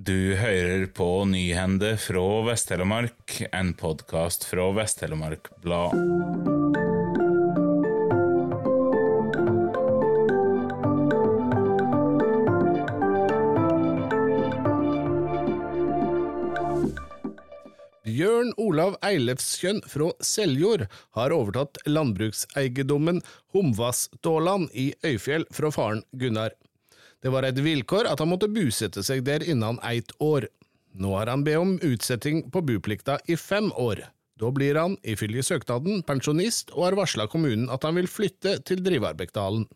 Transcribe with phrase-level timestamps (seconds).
[0.00, 5.92] Du hører på Nyhende fra Vest-Telemark, en podkast fra Vest-Telemark Blad.
[18.06, 20.86] Bjørn Olav Eilefskjønn fra Seljord
[21.18, 23.20] har overtatt landbrukseiendommen
[23.52, 26.56] Homvassdåland i Øyfjell fra faren Gunnar.
[27.20, 30.48] Det var et vilkår at han måtte busette seg der innen eit år.
[30.96, 34.06] Nå har han bedt om utsetting på buplikta i fem år.
[34.40, 38.80] Da blir han, ifølge søknaden, pensjonist og har varsla kommunen at han vil flytte til
[38.86, 39.66] Drivarbekdalen.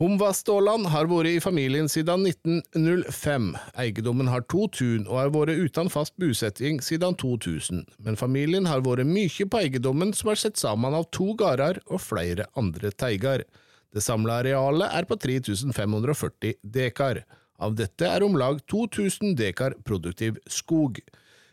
[0.00, 3.50] Homvaståland har vært i familien siden 1905.
[3.78, 8.82] Eiendommen har to tun og har vært uten fast bosetting siden 2000, men familien har
[8.82, 13.44] vært mye på eiendommen som er sett sammen av to gårder og flere andre teiger.
[13.92, 17.22] Det samla arealet er på 3540 dekar.
[17.62, 20.98] Av dette er om lag 2000 dekar produktiv skog.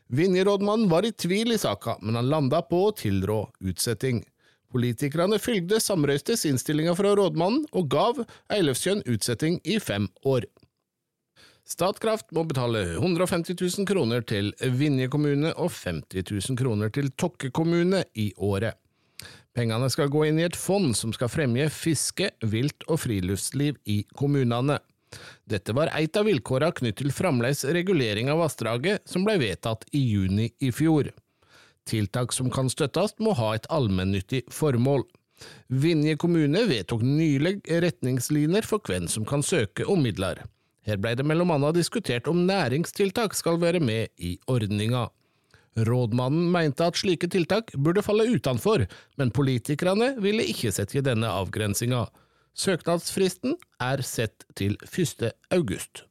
[0.09, 4.23] Vinjerådmannen var i tvil i saka, men han landa på å tilrå utsetting.
[4.73, 8.23] Politikerne fylgde samrøystes innstillinga fra rådmannen og gav
[8.53, 10.47] Eilefskjønn utsetting i fem år.
[11.69, 17.51] Statkraft må betale 150 000 kroner til Vinje kommune og 50 000 kroner til Tokke
[17.53, 18.77] kommune i året.
[19.55, 24.03] Pengene skal gå inn i et fond som skal fremje fiske, vilt og friluftsliv i
[24.17, 24.79] kommunene.
[25.49, 30.03] Dette var et av vilkårene knyttet til framleis regulering av vassdraget, som ble vedtatt i
[30.05, 31.09] juni i fjor.
[31.89, 35.07] Tiltak som kan støttes, må ha et allmennyttig formål.
[35.67, 40.43] Vinje kommune vedtok nylig retningslinjer for hvem som kan søke om midler.
[40.85, 45.07] Her ble det mellom annet diskutert om næringstiltak skal være med i ordninga.
[45.77, 48.85] Rådmannen mente at slike tiltak burde falle utenfor,
[49.17, 52.07] men politikerne ville ikke sette denne avgrensinga.
[52.57, 55.29] Søknadsfristen er sett til 1.
[55.55, 56.03] august.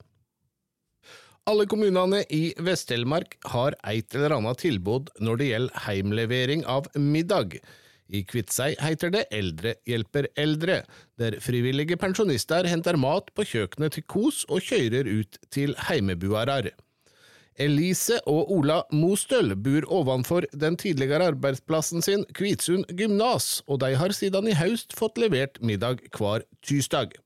[1.48, 7.56] Alle kommunene i Vest-Telemark har et eller annet tilbud når det gjelder heimlevering av middag.
[8.08, 10.82] I Kviteseid heter det Eldre hjelper eldre,
[11.20, 16.70] der frivillige pensjonister henter mat på kjøkkenet til kos og kjører ut til heimebuarar.
[17.58, 24.14] Elise og Ola Mostøl bor ovenfor den tidligere arbeidsplassen sin, Kvitsund gymnas, og de har
[24.14, 27.16] siden i høst fått levert middag hver tirsdag.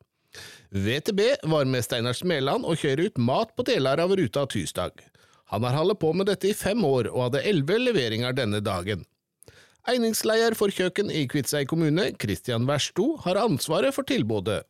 [0.73, 1.21] VTB
[1.53, 4.97] var med Steinar Smeland og kjører ut mat på deler av ruta tirsdag.
[5.53, 9.05] Han har holdt på med dette i fem år og hadde elleve leveringer denne dagen.
[9.85, 14.63] Einingsleder for kjøkken i Kviteseid kommune, Christian Versto, har ansvaret for tilbudet.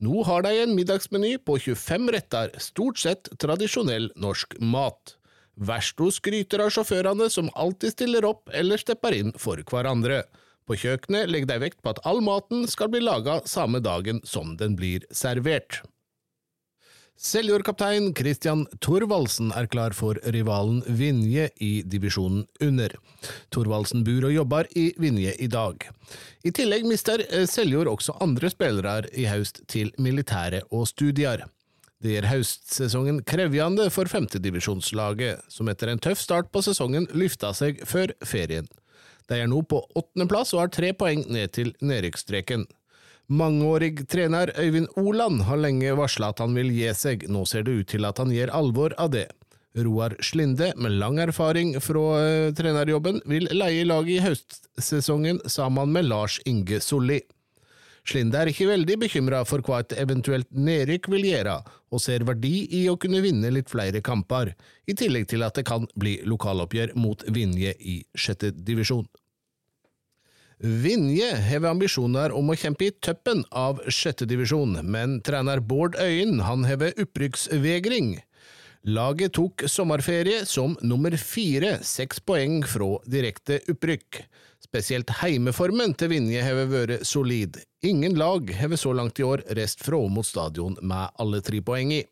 [0.00, 5.18] Nå har de en middagsmeny på 25 retter, stort sett tradisjonell norsk mat.
[5.60, 10.22] Versto skryter av sjåførene som alltid stiller opp eller stepper inn for hverandre.
[10.64, 14.54] På kjøkkenet legger de vekt på at all maten skal bli laga samme dagen som
[14.56, 15.82] den blir servert.
[17.20, 22.94] Seljord-kaptein Christian Thorvaldsen er klar for rivalen Vinje i divisjonen under.
[23.52, 25.84] Thorvaldsen bor og jobber i Vinje i dag.
[26.48, 31.44] I tillegg mister Seljord også andre spillere i høst til militære og studier.
[32.00, 37.84] Det gjør høstsesongen krevjende for femtedivisjonslaget, som etter en tøff start på sesongen lyfta seg
[37.84, 38.64] før ferien.
[39.28, 42.64] De er nå på åttendeplass og har tre poeng ned til nedrykksstreken.
[43.30, 47.76] Mangeårig trener Øyvind Oland har lenge varsla at han vil gi seg, nå ser det
[47.78, 49.28] ut til at han gjør alvor av det.
[49.78, 56.08] Roar Slinde, med lang erfaring fra uh, trenerjobben, vil leie laget i høstsesongen sammen med
[56.10, 57.20] Lars Inge Solli.
[58.02, 61.60] Slinde er ikke veldig bekymra for hva et eventuelt nedrykk vil gjøre,
[61.94, 64.56] og ser verdi i å kunne vinne litt flere kamper,
[64.90, 69.06] i tillegg til at det kan bli lokaloppgjør mot Vinje i sjette divisjon.
[70.60, 76.42] Vinje har ambisjoner om å kjempe i toppen av sjette divisjon, men trener Bård Øyen
[76.44, 78.18] han har opprykksvegring.
[78.84, 84.20] Laget tok sommerferie som nummer fire, seks poeng fra direkte opprykk.
[84.60, 87.56] Spesielt heimeformen til Vinje har vært solid.
[87.80, 91.96] Ingen lag har så langt i år reist fra mot stadion med alle tre poeng
[91.96, 92.04] i.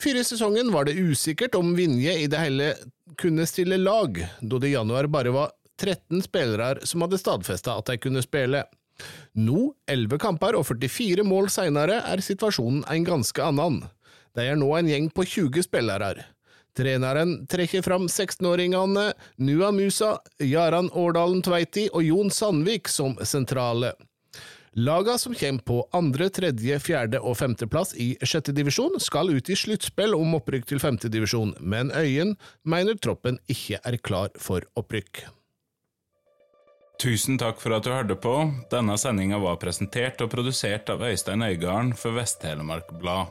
[0.00, 2.72] Før sesongen var det usikkert om Vinje i det hele
[3.18, 7.90] kunne stille lag, da det i januar bare var 13 spillere som hadde stadfesta at
[7.90, 8.64] de kunne spille.
[9.38, 13.84] Nå, 11 kamper og 44 mål senere, er situasjonen en ganske annen.
[14.34, 16.26] De er nå en gjeng på 20 spillere.
[16.78, 19.08] Treneren trekker fram 16-åringene
[19.42, 23.94] Nua Musa, Jaran Årdalen Tveiti og Jon Sandvik som sentrale.
[24.78, 29.56] Laga som kommer på andre, tredje, fjerde og femteplass i sjette divisjon, skal ut i
[29.58, 35.24] sluttspill om opprykk til femte divisjon, men Øyen mener troppen ikke er klar for opprykk.
[36.98, 38.32] Tusen takk for at du hørte på.
[38.72, 43.30] Denne sendinga var presentert og produsert av Øystein Øygarden for Vest-Telemark Blad.